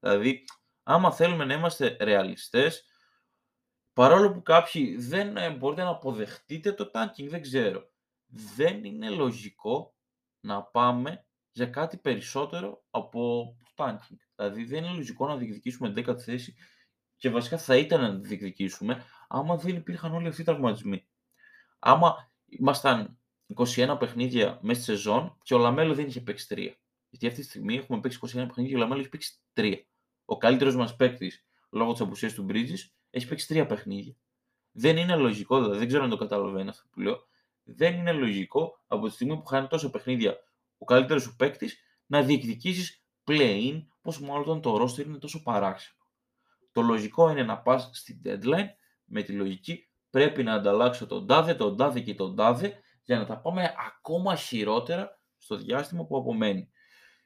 Δηλαδή, 0.00 0.44
άμα 0.82 1.12
θέλουμε 1.12 1.44
να 1.44 1.54
είμαστε 1.54 1.96
ρεαλιστές, 2.00 2.84
παρόλο 3.92 4.32
που 4.32 4.42
κάποιοι 4.42 4.96
δεν 4.96 5.36
ε, 5.36 5.50
μπορείτε 5.50 5.82
να 5.82 5.90
αποδεχτείτε 5.90 6.72
το 6.72 6.90
tanking, 6.94 7.28
δεν 7.28 7.42
ξέρω. 7.42 7.90
Δεν 8.56 8.84
είναι 8.84 9.10
λογικό 9.10 9.94
να 10.40 10.62
πάμε 10.62 11.26
για 11.52 11.66
κάτι 11.66 11.96
περισσότερο 11.96 12.84
από 12.90 13.54
το 13.74 13.84
tanking. 13.84 14.16
Δηλαδή, 14.36 14.64
δεν 14.64 14.84
είναι 14.84 14.94
λογικό 14.94 15.26
να 15.26 15.36
διεκδικήσουμε 15.36 15.92
10η 15.96 16.20
θέση 16.20 16.54
και 17.16 17.30
βασικά 17.30 17.58
θα 17.58 17.76
ήταν 17.76 18.00
να 18.00 18.10
διεκδικήσουμε 18.10 19.04
άμα 19.28 19.56
δεν 19.56 19.76
υπήρχαν 19.76 20.14
όλοι 20.14 20.28
αυτοί 20.28 20.40
οι 20.40 20.44
τραυματισμοί. 20.44 21.08
Άμα 21.78 22.32
ήμασταν 22.46 23.18
21 23.56 23.96
παιχνίδια 23.98 24.58
μέσα 24.62 24.82
στη 24.82 24.92
σεζόν 24.92 25.38
και 25.42 25.54
ο 25.54 25.58
Λαμέλο 25.58 25.94
δεν 25.94 26.06
είχε 26.06 26.20
παίξει 26.20 26.46
3. 26.50 26.72
Γιατί 27.08 27.26
αυτή 27.26 27.40
τη 27.40 27.46
στιγμή 27.46 27.76
έχουμε 27.76 28.00
παίξει 28.00 28.18
21 28.22 28.26
παιχνίδια 28.32 28.70
και 28.70 28.76
ο 28.76 28.78
Λαμέλο 28.78 29.00
έχει 29.00 29.08
παίξει 29.08 29.38
3. 29.54 29.74
Ο 30.24 30.36
καλύτερος 30.36 30.76
μας 30.76 30.96
παίκτης 30.96 31.44
λόγω 31.70 31.92
της 31.92 32.00
απουσίας 32.00 32.32
του 32.32 32.46
Bridges 32.48 32.90
έχει 33.10 33.28
παίξει 33.28 33.60
3 33.60 33.68
παιχνίδια. 33.68 34.16
Δεν 34.72 34.96
είναι 34.96 35.16
λογικό, 35.16 35.58
δηλαδή 35.58 35.78
δεν 35.78 35.88
ξέρω 35.88 36.02
αν 36.04 36.10
το 36.10 36.16
καταλαβαίνει 36.16 36.68
αυτό 36.68 36.88
που 36.90 37.00
λέω. 37.00 37.26
Δεν 37.64 37.94
είναι 37.94 38.12
λογικό 38.12 38.82
από 38.86 39.06
τη 39.06 39.12
στιγμή 39.12 39.36
που 39.36 39.44
χάνει 39.44 39.66
τόσα 39.66 39.90
παιχνίδια 39.90 40.38
ο 40.78 40.84
καλύτερος 40.84 41.22
σου 41.22 41.36
παίκτης 41.36 41.78
να 42.06 42.22
διεκδικήσεις 42.22 43.04
play-in, 43.26 43.84
πόσο 44.02 44.24
μάλλον 44.24 44.42
όταν 44.42 44.60
το 44.60 44.82
roster 44.82 45.06
είναι 45.06 45.18
τόσο 45.18 45.42
παράξενο. 45.42 45.98
Το 46.72 46.80
λογικό 46.80 47.30
είναι 47.30 47.42
να 47.42 47.58
πας 47.58 47.90
στην 47.92 48.20
deadline 48.24 48.68
με 49.04 49.22
τη 49.22 49.32
λογική 49.32 49.88
πρέπει 50.10 50.42
να 50.42 50.54
ανταλλάξω 50.54 51.06
τον 51.06 51.26
τάδε, 51.26 51.54
τον 51.54 51.76
τάδε 51.76 52.00
και 52.00 52.14
τον 52.14 52.36
τάδε 52.36 52.80
για 53.04 53.18
να 53.18 53.26
τα 53.26 53.38
πάμε 53.40 53.74
ακόμα 53.86 54.36
χειρότερα 54.36 55.20
στο 55.36 55.56
διάστημα 55.56 56.04
που 56.04 56.16
απομένει. 56.16 56.68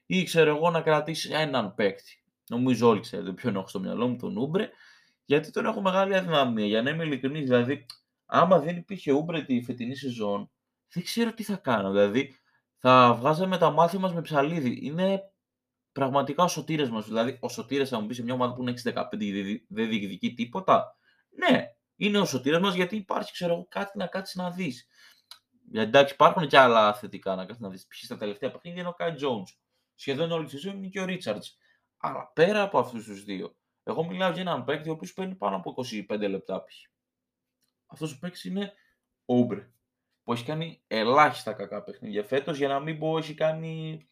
Ή 0.07 0.23
ξέρω 0.23 0.57
εγώ 0.57 0.71
να 0.71 0.81
κρατήσει 0.81 1.31
έναν 1.33 1.75
παίκτη. 1.75 2.23
Νομίζω 2.49 2.89
όλοι 2.89 3.01
ξέρετε 3.01 3.33
ποιον 3.33 3.57
έχω 3.57 3.69
στο 3.69 3.81
μυαλό 3.81 4.09
μου, 4.09 4.17
τον 4.17 4.37
Ούμπρε, 4.37 4.71
γιατί 5.25 5.51
τον 5.51 5.67
έχω 5.67 5.81
μεγάλη 5.81 6.17
αδυναμία. 6.17 6.67
Για 6.67 6.83
να 6.83 6.91
είμαι 6.91 7.05
ειλικρινής, 7.05 7.45
δηλαδή, 7.45 7.87
άμα 8.27 8.59
δεν 8.59 8.77
υπήρχε 8.77 9.13
Ούμπρε 9.13 9.43
τη 9.43 9.63
φετινή 9.63 9.95
σεζόν, 9.95 10.51
δεν 10.93 11.03
ξέρω 11.03 11.33
τι 11.33 11.43
θα 11.43 11.57
κάνω. 11.57 11.91
Δηλαδή, 11.91 12.35
θα 12.79 13.15
βγάζαμε 13.21 13.59
τα 13.59 13.71
μάτια 13.71 13.99
μας 13.99 14.15
με 14.15 14.21
ψαλίδι. 14.21 14.79
Είναι 14.83 15.23
πραγματικά 15.93 16.43
ο 16.45 16.49
σωτήρε 16.49 16.89
μας. 16.89 17.07
Δηλαδή, 17.07 17.39
ο 17.41 17.49
σωτήρε 17.49 17.85
θα 17.85 18.01
μου 18.01 18.07
πει 18.07 18.15
σε 18.15 18.23
μια 18.23 18.35
ομάδα 18.35 18.53
που 18.53 18.63
είναι 18.63 18.71
6-15 18.71 19.19
και 19.19 19.65
δεν 19.69 19.89
διεκδικεί 19.89 20.35
τίποτα. 20.35 20.97
Ναι, 21.31 21.65
είναι 21.97 22.19
ο 22.19 22.25
σωτήρε 22.25 22.59
μας 22.59 22.75
γιατί 22.75 22.97
υπάρχει, 22.97 23.33
ξέρω 23.33 23.53
εγώ, 23.53 23.67
κάτι 23.69 23.99
να 23.99 24.07
κάτσεις 24.07 24.35
να 24.35 24.51
δεις. 24.51 24.87
Γιατί 25.71 25.89
εντάξει, 25.89 26.15
υπάρχουν 26.15 26.49
και 26.49 26.59
άλλα 26.59 26.95
θετικά 26.95 27.35
να 27.35 27.47
κάθει 27.47 27.63
να 27.63 27.69
δεις. 27.69 27.87
Ποιοι 27.87 28.01
στα 28.03 28.17
τελευταία 28.17 28.51
παιχνίδια 28.51 28.81
είναι 28.81 28.89
ο 28.89 28.93
Κάι 28.93 29.15
Jones. 29.21 29.57
Σχεδόν 29.95 30.31
όλη 30.31 30.47
τη 30.47 30.57
ζωή 30.57 30.73
είναι 30.73 30.87
και 30.87 31.01
ο 31.01 31.05
Ρίτσαρτς. 31.05 31.59
Αλλά 31.97 32.33
πέρα 32.33 32.63
από 32.63 32.79
αυτούς 32.79 33.05
τους 33.05 33.25
δύο, 33.25 33.57
εγώ 33.83 34.05
μιλάω 34.05 34.31
για 34.31 34.41
έναν 34.41 34.65
παίκτη 34.65 34.89
ο 34.89 34.93
οποίος 34.93 35.13
παίρνει 35.13 35.35
πάνω 35.35 35.57
από 35.57 35.75
25 36.11 36.29
λεπτά 36.29 36.65
π.χ. 36.65 36.75
Αυτός 37.87 38.13
ο 38.13 38.19
παίκτης 38.19 38.45
είναι 38.45 38.73
ο 39.25 39.35
Ούμπρε. 39.35 39.71
Που 40.23 40.33
έχει 40.33 40.45
κάνει 40.45 40.83
ελάχιστα 40.87 41.53
κακά 41.53 41.83
παιχνίδια 41.83 42.25
φέτος 42.25 42.59
για 42.59 42.69
να 42.69 42.81
μην 42.81 42.99
πω 42.99 43.19
έχει 43.19 43.35
κάνει. 43.35 44.09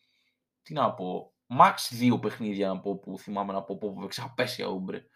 Τι 0.62 0.72
να 0.72 0.94
πω. 0.94 1.34
Max 1.58 1.74
δύο 1.90 2.18
παιχνίδια 2.18 2.68
να 2.68 2.80
πω 2.80 2.98
που 2.98 3.18
θυμάμαι 3.18 3.52
να 3.52 3.62
πω 3.62 3.76
που 3.76 3.96
έπαιξε 3.98 4.22
απέσια 4.24 4.66
Ούμπρε. 4.66 5.06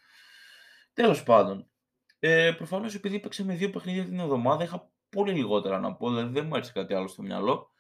Τέλος 0.93 1.23
πάντων. 1.23 1.71
Ε, 2.19 2.53
Προφανώς 2.57 2.95
επειδή 2.95 3.17
έπαιξε 3.17 3.45
με 3.45 3.55
δύο 3.55 3.71
παιχνίδια 3.71 4.05
την 4.05 4.19
εβδομάδα, 4.19 4.65
είχα 4.65 4.91
πολύ 5.11 5.33
λιγότερα 5.33 5.79
να 5.79 5.95
πω, 5.95 6.09
δηλαδή 6.09 6.33
δεν 6.33 6.47
μου 6.47 6.57
έρθει 6.57 6.73
κάτι 6.73 6.95
άλλο 6.95 7.09
στο 7.09 7.23
μυαλό. 7.23 7.71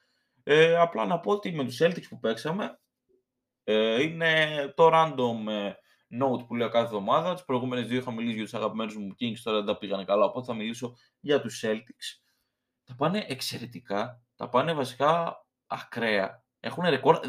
Ε, 0.42 0.76
απλά 0.76 1.06
να 1.06 1.20
πω 1.20 1.32
ότι 1.32 1.52
με 1.52 1.64
τους 1.64 1.78
Celtics 1.82 2.08
που 2.08 2.18
παίξαμε, 2.18 2.80
ε, 3.64 4.02
είναι 4.02 4.46
το 4.76 4.90
random 4.92 5.48
ε, 5.48 5.72
note 6.22 6.46
που 6.46 6.54
λέω 6.54 6.68
κάθε 6.68 6.84
εβδομάδα. 6.84 7.34
Τις 7.34 7.44
προηγούμενες 7.44 7.86
δύο 7.86 7.98
είχα 7.98 8.12
μιλήσει 8.12 8.34
για 8.34 8.44
τους 8.44 8.54
αγαπημένους 8.54 8.96
μου 8.96 9.14
Kings, 9.20 9.38
τώρα 9.42 9.56
δεν 9.56 9.66
τα 9.66 9.78
πήγανε 9.78 10.04
καλά. 10.04 10.24
Οπότε 10.24 10.46
θα 10.46 10.54
μιλήσω 10.54 10.96
για 11.20 11.40
τους 11.40 11.62
Celtics. 11.64 12.20
Τα 12.84 12.94
πάνε 12.94 13.24
εξαιρετικά. 13.28 14.22
Τα 14.36 14.48
πάνε 14.48 14.72
βασικά 14.72 15.44
ακραία. 15.66 16.44
Έχουν 16.60 16.84
ρεκόρ 16.88 17.20
18-4. 17.20 17.28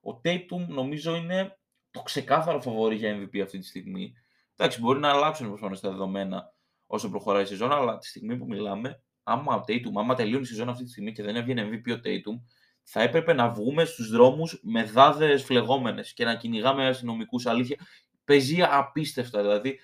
Ο 0.00 0.20
Tatum 0.24 0.66
νομίζω 0.68 1.14
είναι 1.14 1.58
το 1.90 2.02
ξεκάθαρο 2.02 2.60
φαβορή 2.60 2.96
για 2.96 3.16
MVP 3.16 3.40
αυτή 3.40 3.58
τη 3.58 3.66
στιγμή. 3.66 4.12
Εντάξει, 4.56 4.80
μπορεί 4.80 4.98
να 4.98 5.10
αλλάξουν 5.10 5.48
προφανώ 5.48 5.78
τα 5.78 5.90
δεδομένα 5.90 6.52
όσο 6.88 7.10
προχωράει 7.10 7.42
η 7.42 7.46
σεζόν, 7.46 7.72
αλλά 7.72 7.98
τη 7.98 8.06
στιγμή 8.06 8.36
που 8.36 8.46
μιλάμε, 8.46 9.02
άμα 9.22 9.54
ο 9.54 9.60
Tatum, 9.68 9.92
άμα 9.94 10.14
τελειώνει 10.14 10.42
η 10.42 10.46
σεζόν 10.46 10.68
αυτή 10.68 10.84
τη 10.84 10.90
στιγμή 10.90 11.12
και 11.12 11.22
δεν 11.22 11.36
έβγαινε 11.36 11.68
MVP 11.68 11.92
ο 11.92 12.00
Tatum, 12.04 12.40
θα 12.82 13.02
έπρεπε 13.02 13.32
να 13.32 13.50
βγούμε 13.50 13.84
στους 13.84 14.10
δρόμους 14.10 14.60
με 14.62 14.84
δάδες 14.84 15.44
φλεγόμενες 15.44 16.12
και 16.12 16.24
να 16.24 16.36
κυνηγάμε 16.36 16.86
αστυνομικούς. 16.86 17.46
Αλήθεια, 17.46 17.76
παίζει 18.24 18.62
απίστευτα. 18.62 19.40
Δηλαδή, 19.40 19.80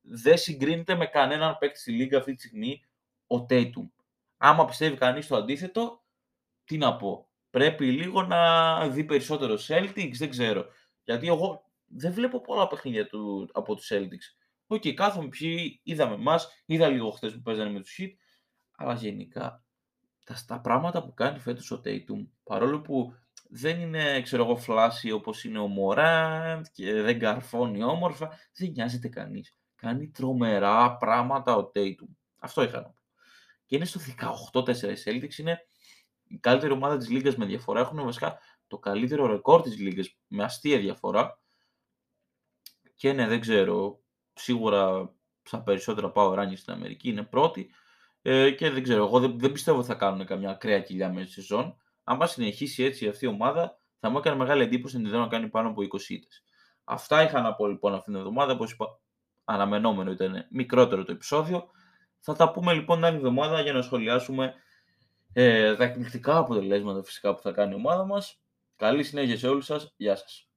δεν 0.00 0.38
συγκρίνεται 0.38 0.94
με 0.94 1.06
κανέναν 1.06 1.58
παίκτη 1.58 1.78
στη 1.78 1.92
Λίγκα 1.92 2.18
αυτή 2.18 2.34
τη 2.34 2.40
στιγμή 2.40 2.84
ο 3.26 3.46
Tatum. 3.48 3.88
Άμα 4.36 4.64
πιστεύει 4.64 4.96
κανείς 4.96 5.26
το 5.26 5.36
αντίθετο, 5.36 6.04
τι 6.64 6.76
να 6.76 6.96
πω. 6.96 7.28
Πρέπει 7.50 7.90
λίγο 7.90 8.22
να 8.22 8.88
δει 8.88 9.04
περισσότερο 9.04 9.58
Celtics, 9.68 10.14
δεν 10.16 10.30
ξέρω. 10.30 10.66
Γιατί 11.04 11.26
εγώ 11.26 11.70
δεν 11.86 12.12
βλέπω 12.12 12.40
πολλά 12.40 12.66
παιχνίδια 12.66 13.06
του, 13.06 13.48
από 13.52 13.74
τους 13.74 13.90
Celtics. 13.92 14.43
Ok, 14.66 14.82
okay, 14.84 14.92
κάθομαι 14.92 15.28
ποιοι 15.28 15.80
είδαμε 15.82 16.14
εμά, 16.14 16.40
είδα 16.66 16.88
λίγο 16.88 17.10
χθες 17.10 17.34
που 17.34 17.42
παίζανε 17.42 17.70
με 17.70 17.80
τους 17.80 17.98
Heat, 18.00 18.10
αλλά 18.76 18.94
γενικά 18.94 19.64
τα, 20.24 20.44
τα 20.46 20.60
πράγματα 20.60 21.04
που 21.04 21.14
κάνει 21.14 21.38
φέτος 21.38 21.70
ο 21.70 21.80
Tatum, 21.84 22.26
παρόλο 22.42 22.80
που 22.80 23.14
δεν 23.48 23.80
είναι, 23.80 24.20
ξέρω 24.22 24.44
εγώ, 24.44 24.56
φλάσι 24.56 25.10
όπως 25.10 25.44
είναι 25.44 25.58
ο 25.58 25.66
Μωράντ 25.66 26.66
και 26.72 26.92
δεν 26.92 27.18
καρφώνει 27.18 27.82
όμορφα, 27.82 28.38
δεν 28.54 28.70
νοιάζεται 28.70 29.08
κανείς. 29.08 29.58
Κάνει 29.74 30.10
τρομερά 30.10 30.96
πράγματα 30.96 31.56
ο 31.56 31.70
Tatum. 31.74 32.08
Αυτό 32.38 32.62
είχα 32.62 32.80
να 32.80 32.88
πω. 32.88 32.98
Και 33.66 33.76
είναι 33.76 33.84
στο 33.84 34.00
18-4 34.52 34.82
η 34.82 34.96
Celtics, 35.04 35.38
είναι 35.38 35.66
η 36.24 36.38
καλύτερη 36.38 36.72
ομάδα 36.72 36.96
της 36.96 37.08
Λίγκας 37.08 37.36
με 37.36 37.46
διαφορά. 37.46 37.80
Έχουν 37.80 38.04
βασικά 38.04 38.38
το 38.66 38.78
καλύτερο 38.78 39.26
ρεκόρ 39.26 39.62
της 39.62 39.78
Λίγκας 39.78 40.16
με 40.26 40.44
αστεία 40.44 40.78
διαφορά. 40.78 41.40
Και 42.94 43.12
ναι, 43.12 43.26
δεν 43.26 43.40
ξέρω, 43.40 44.03
σίγουρα 44.34 45.12
στα 45.42 45.62
περισσότερα 45.62 46.10
πάω 46.10 46.34
ράνι 46.34 46.56
στην 46.56 46.72
Αμερική, 46.72 47.08
είναι 47.08 47.22
πρώτη. 47.22 47.70
Ε, 48.22 48.50
και 48.50 48.70
δεν 48.70 48.82
ξέρω, 48.82 49.04
εγώ 49.04 49.20
δεν, 49.20 49.38
δεν 49.38 49.52
πιστεύω 49.52 49.78
ότι 49.78 49.86
θα 49.86 49.94
κάνουν 49.94 50.26
καμιά 50.26 50.50
ακραία 50.50 50.80
κοιλιά 50.80 51.12
μέσα 51.12 51.24
στη 51.24 51.32
σεζόν. 51.32 51.76
Αν 52.04 52.28
συνεχίσει 52.28 52.82
έτσι 52.84 53.08
αυτή 53.08 53.24
η 53.24 53.28
ομάδα, 53.28 53.78
θα 54.00 54.10
μου 54.10 54.18
έκανε 54.18 54.36
μεγάλη 54.36 54.62
εντύπωση 54.62 54.96
να 54.96 55.02
τη 55.02 55.10
δω 55.10 55.18
να 55.18 55.26
κάνει 55.26 55.48
πάνω 55.48 55.68
από 55.68 55.82
20 55.82 56.08
ήττες. 56.08 56.42
Αυτά 56.84 57.22
είχα 57.22 57.40
να 57.40 57.54
πω 57.54 57.66
λοιπόν 57.66 57.94
αυτήν 57.94 58.12
την 58.12 58.20
εβδομάδα. 58.20 58.52
Όπως 58.52 58.72
είπα, 58.72 59.00
αναμενόμενο 59.44 60.10
ήταν 60.10 60.46
μικρότερο 60.50 61.04
το 61.04 61.12
επεισόδιο. 61.12 61.70
Θα 62.20 62.34
τα 62.34 62.50
πούμε 62.50 62.72
λοιπόν 62.72 62.96
την 62.96 63.04
άλλη 63.04 63.16
εβδομάδα 63.16 63.60
για 63.60 63.72
να 63.72 63.82
σχολιάσουμε 63.82 64.54
ε, 65.32 65.76
τα 65.76 65.84
εκπληκτικά 65.84 66.36
αποτελέσματα 66.36 67.02
φυσικά 67.02 67.34
που 67.34 67.40
θα 67.40 67.52
κάνει 67.52 67.72
η 67.72 67.74
ομάδα 67.74 68.04
μας. 68.04 68.40
Καλή 68.76 69.04
συνέχεια 69.04 69.38
σε 69.38 69.48
όλους 69.48 69.64
σας. 69.64 69.94
Γεια 69.96 70.16
σας. 70.16 70.48